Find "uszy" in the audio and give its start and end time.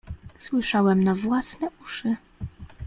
1.83-2.15